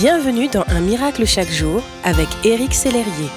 [0.00, 3.28] Bienvenue dans Un miracle chaque jour avec Éric Sellerier.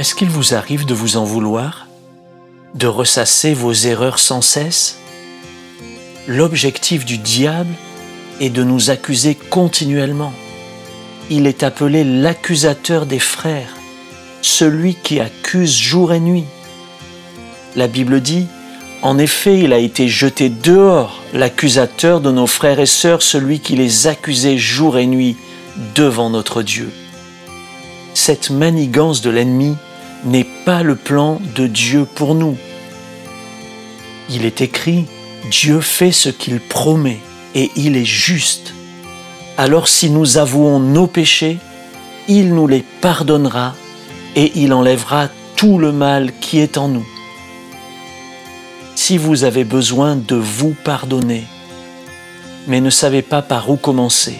[0.00, 1.86] Est-ce qu'il vous arrive de vous en vouloir?
[2.74, 4.98] De ressasser vos erreurs sans cesse?
[6.26, 7.72] L'objectif du diable
[8.40, 10.32] est de nous accuser continuellement.
[11.30, 13.76] Il est appelé l'accusateur des frères,
[14.42, 16.46] celui qui accuse jour et nuit.
[17.76, 18.48] La Bible dit,
[19.02, 23.76] en effet, il a été jeté dehors, l'accusateur de nos frères et sœurs, celui qui
[23.76, 25.36] les accusait jour et nuit
[25.94, 26.90] devant notre Dieu.
[28.14, 29.76] Cette manigance de l'ennemi
[30.24, 32.56] n'est pas le plan de Dieu pour nous.
[34.30, 35.06] Il est écrit,
[35.50, 37.20] Dieu fait ce qu'il promet
[37.54, 38.72] et il est juste.
[39.58, 41.58] Alors si nous avouons nos péchés,
[42.28, 43.74] il nous les pardonnera
[44.34, 47.06] et il enlèvera tout le mal qui est en nous
[49.06, 51.44] si vous avez besoin de vous pardonner,
[52.66, 54.34] mais ne savez pas par où commencer,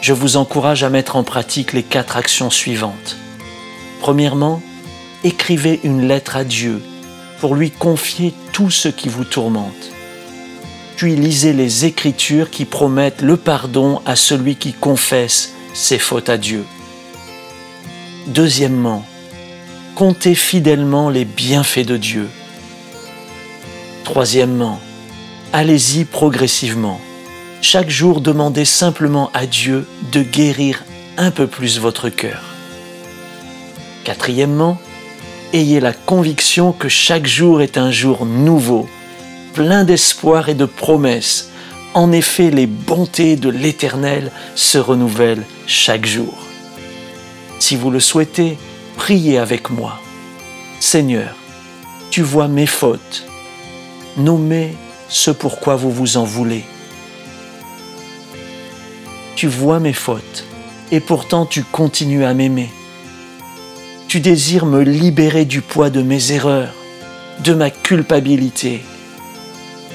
[0.00, 3.16] je vous encourage à mettre en pratique les quatre actions suivantes.
[3.98, 4.62] Premièrement,
[5.24, 6.80] écrivez une lettre à Dieu
[7.40, 9.90] pour lui confier tout ce qui vous tourmente.
[10.94, 16.38] Puis lisez les Écritures qui promettent le pardon à celui qui confesse ses fautes à
[16.38, 16.64] Dieu.
[18.28, 19.04] Deuxièmement,
[19.96, 22.28] comptez fidèlement les bienfaits de Dieu
[24.10, 24.80] Troisièmement,
[25.52, 27.00] allez-y progressivement.
[27.62, 30.82] Chaque jour, demandez simplement à Dieu de guérir
[31.16, 32.42] un peu plus votre cœur.
[34.02, 34.80] Quatrièmement,
[35.52, 38.88] ayez la conviction que chaque jour est un jour nouveau,
[39.54, 41.52] plein d'espoir et de promesses.
[41.94, 46.36] En effet, les bontés de l'Éternel se renouvellent chaque jour.
[47.60, 48.58] Si vous le souhaitez,
[48.96, 50.00] priez avec moi.
[50.80, 51.36] Seigneur,
[52.10, 53.29] tu vois mes fautes
[54.16, 54.74] Nommez
[55.08, 56.64] ce pourquoi vous vous en voulez.
[59.36, 60.44] Tu vois mes fautes
[60.90, 62.70] et pourtant tu continues à m'aimer.
[64.08, 66.74] Tu désires me libérer du poids de mes erreurs,
[67.44, 68.82] de ma culpabilité.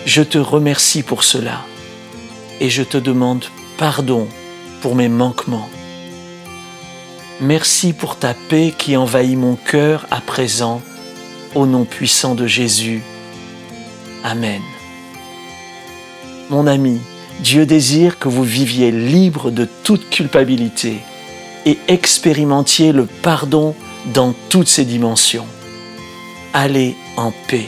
[0.06, 1.66] Je te remercie pour cela
[2.62, 3.44] et je te demande
[3.78, 4.28] pardon
[4.82, 5.70] pour mes manquements.
[7.42, 10.82] Merci pour ta paix qui envahit mon cœur à présent,
[11.54, 13.04] au nom puissant de Jésus.
[14.26, 14.64] Amen.
[16.50, 17.00] Mon ami,
[17.42, 20.98] Dieu désire que vous viviez libre de toute culpabilité
[21.68, 23.76] et expérimentiez le pardon
[24.16, 25.46] dans toutes ses dimensions.
[26.54, 27.68] Allez en paix.